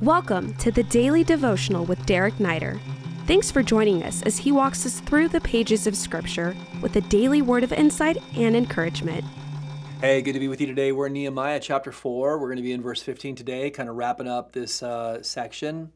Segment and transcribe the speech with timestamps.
[0.00, 2.80] Welcome to the Daily Devotional with Derek Neider.
[3.26, 7.02] Thanks for joining us as he walks us through the pages of Scripture with a
[7.02, 9.22] daily word of insight and encouragement.
[10.00, 10.92] Hey, good to be with you today.
[10.92, 12.38] We're in Nehemiah chapter 4.
[12.38, 15.92] We're going to be in verse 15 today, kind of wrapping up this uh, section.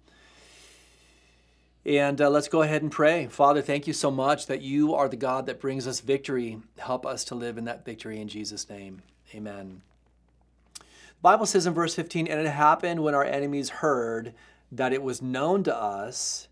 [1.87, 3.29] And uh, let's go ahead and pray.
[3.29, 6.59] Father, thank you so much that you are the God that brings us victory.
[6.77, 9.01] Help us to live in that victory in Jesus' name.
[9.35, 9.81] Amen.
[11.25, 14.35] Bible says in verse 15, and it happened when our enemies heard
[14.71, 16.49] that it was known to us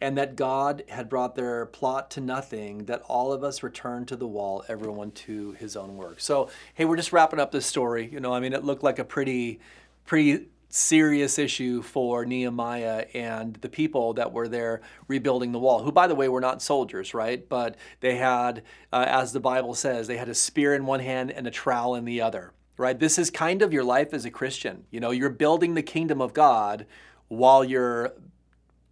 [0.00, 4.16] and that God had brought their plot to nothing, that all of us returned to
[4.16, 6.20] the wall, everyone to his own work.
[6.20, 8.08] So, hey, we're just wrapping up this story.
[8.10, 9.60] You know, I mean, it looked like a pretty,
[10.06, 15.92] pretty serious issue for Nehemiah and the people that were there rebuilding the wall, who,
[15.92, 17.46] by the way, were not soldiers, right?
[17.46, 21.30] But they had, uh, as the Bible says, they had a spear in one hand
[21.30, 22.98] and a trowel in the other right?
[22.98, 24.84] This is kind of your life as a Christian.
[24.90, 26.86] You know, you're building the kingdom of God
[27.28, 28.12] while you're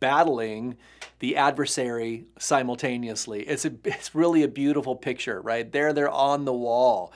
[0.01, 0.77] battling
[1.19, 3.43] the adversary simultaneously.
[3.43, 5.71] It's a, it's really a beautiful picture, right?
[5.71, 7.13] There, they're on the wall,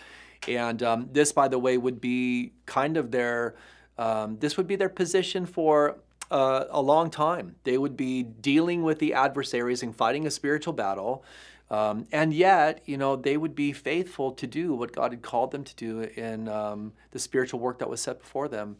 [0.46, 3.56] and um, this, by the way, would be kind of their
[3.98, 5.98] um, this would be their position for
[6.30, 7.56] uh, a long time.
[7.64, 11.24] They would be dealing with the adversaries and fighting a spiritual battle.
[11.70, 15.50] Um, and yet, you know, they would be faithful to do what God had called
[15.50, 18.76] them to do in um, the spiritual work that was set before them.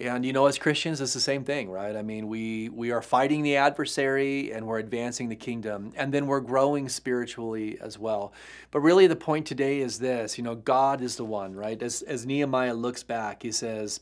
[0.00, 1.94] And you know, as Christians, it's the same thing, right?
[1.94, 6.26] I mean, we we are fighting the adversary and we're advancing the kingdom, and then
[6.26, 8.32] we're growing spiritually as well.
[8.72, 11.80] But really, the point today is this: you know, God is the one, right?
[11.80, 14.00] As as Nehemiah looks back, he says,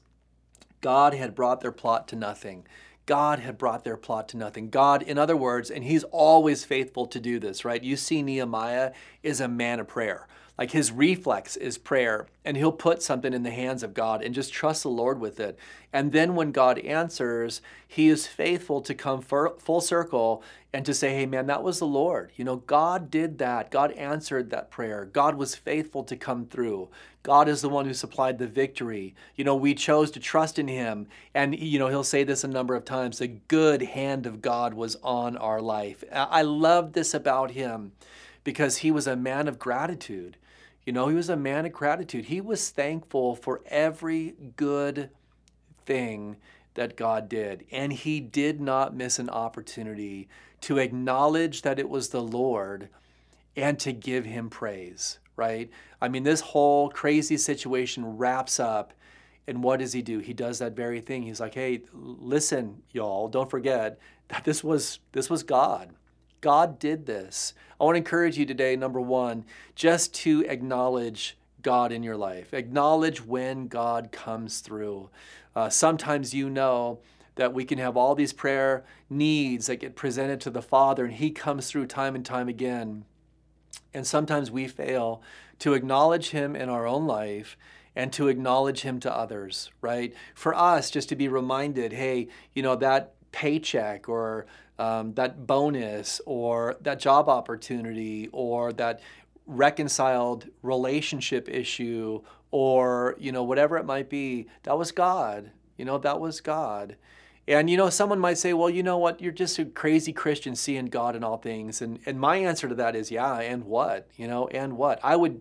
[0.81, 2.67] God had brought their plot to nothing.
[3.07, 4.71] God had brought their plot to nothing.
[4.71, 7.83] God, in other words, and he's always faithful to do this, right?
[7.83, 10.27] You see, Nehemiah is a man of prayer.
[10.59, 14.35] Like his reflex is prayer, and he'll put something in the hands of God and
[14.35, 15.59] just trust the Lord with it.
[15.93, 21.15] And then when God answers, he is faithful to come full circle and to say,
[21.15, 22.33] hey, man, that was the Lord.
[22.37, 23.71] You know, God did that.
[23.71, 25.07] God answered that prayer.
[25.07, 26.89] God was faithful to come through.
[27.23, 29.15] God is the one who supplied the victory.
[29.37, 31.09] You know, we chose to trust in him.
[31.35, 34.75] And, you know, he'll say this a number of times the good hand of God
[34.75, 36.05] was on our life.
[36.13, 37.93] I love this about him
[38.45, 40.37] because he was a man of gratitude.
[40.85, 42.27] You know, he was a man of gratitude.
[42.27, 45.11] He was thankful for every good
[45.87, 46.37] thing
[46.75, 47.65] that God did.
[47.71, 50.29] And he did not miss an opportunity
[50.63, 52.89] to acknowledge that it was the Lord
[53.57, 55.71] and to give him praise, right?
[56.01, 58.93] I mean, this whole crazy situation wraps up.
[59.47, 60.21] And what does he do?
[60.21, 61.25] He does that very thing.
[61.25, 63.99] He's like, "Hey, listen, y'all, don't forget
[64.29, 65.91] that this was this was God.
[66.43, 67.55] God did this.
[67.81, 69.45] I want to encourage you today, number one,
[69.75, 72.53] just to acknowledge God in your life.
[72.53, 75.09] Acknowledge when God comes through.
[75.55, 76.99] Uh, sometimes you know
[77.37, 81.15] that we can have all these prayer needs that get presented to the Father, and
[81.15, 83.05] He comes through time and time again.
[83.95, 85.23] And sometimes we fail
[85.61, 87.57] to acknowledge Him in our own life
[87.95, 90.13] and to acknowledge Him to others, right?
[90.35, 94.47] For us, just to be reminded hey, you know, that paycheck or
[94.79, 99.01] um, that bonus or that job opportunity or that
[99.47, 105.99] reconciled relationship issue or you know whatever it might be that was god you know
[105.99, 106.97] that was god.
[107.49, 109.21] And you know someone might say well you know what?
[109.21, 111.83] You're just a crazy christian seeing god in all things.
[111.83, 115.01] And and my answer to that is yeah and what you know and what?
[115.03, 115.41] I would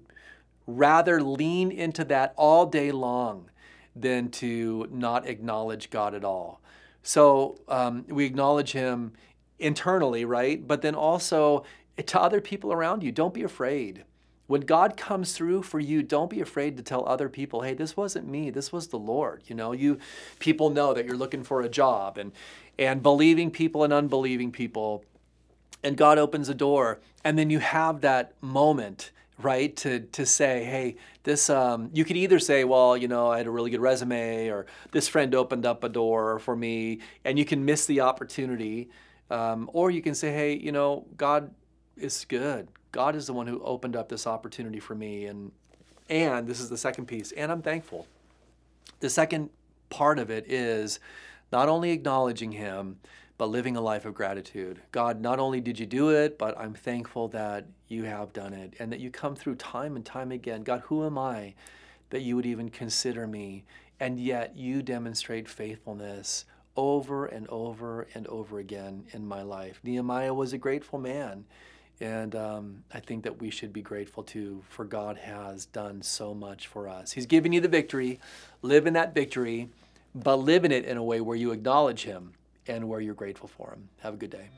[0.67, 3.49] rather lean into that all day long
[3.95, 6.60] than to not acknowledge god at all
[7.03, 9.13] so um, we acknowledge him
[9.59, 10.65] internally, right?
[10.65, 11.63] But then also
[12.05, 13.11] to other people around you.
[13.11, 14.03] Don't be afraid.
[14.47, 17.95] When God comes through for you, don't be afraid to tell other people, "Hey, this
[17.95, 18.49] wasn't me.
[18.49, 19.97] This was the Lord." You know, you
[20.39, 22.31] people know that you're looking for a job and
[22.77, 25.05] and believing people and unbelieving people
[25.83, 29.11] and God opens a door and then you have that moment
[29.43, 33.37] right to to say hey this um, you could either say well you know i
[33.37, 37.37] had a really good resume or this friend opened up a door for me and
[37.37, 38.89] you can miss the opportunity
[39.29, 41.51] um, or you can say hey you know god
[41.97, 42.67] is good.
[42.91, 45.51] God is the one who opened up this opportunity for me and
[46.09, 48.07] and this is the second piece and i'm thankful.
[48.99, 49.49] The second
[49.89, 50.99] part of it is
[51.51, 52.97] not only acknowledging him
[53.41, 54.79] but living a life of gratitude.
[54.91, 58.75] God, not only did you do it, but I'm thankful that you have done it
[58.77, 60.61] and that you come through time and time again.
[60.61, 61.55] God, who am I
[62.11, 63.63] that you would even consider me?
[63.99, 66.45] And yet you demonstrate faithfulness
[66.75, 69.79] over and over and over again in my life.
[69.83, 71.45] Nehemiah was a grateful man.
[71.99, 76.35] And um, I think that we should be grateful too, for God has done so
[76.35, 77.13] much for us.
[77.13, 78.19] He's given you the victory.
[78.61, 79.69] Live in that victory
[80.13, 82.33] but live in it in a way where you acknowledge Him
[82.67, 83.89] and where you're grateful for them.
[83.99, 84.49] Have a good day.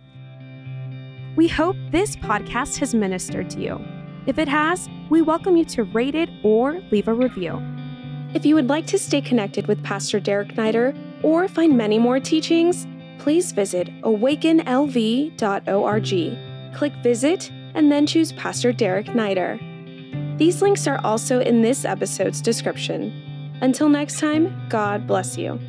[1.35, 3.79] We hope this podcast has ministered to you.
[4.27, 7.61] If it has, we welcome you to rate it or leave a review.
[8.33, 12.19] If you would like to stay connected with Pastor Derek Neider or find many more
[12.19, 12.87] teachings,
[13.19, 16.75] please visit awakenlv.org.
[16.75, 20.37] Click Visit and then choose Pastor Derek Neider.
[20.37, 23.11] These links are also in this episode's description.
[23.61, 25.59] Until next time, God bless you.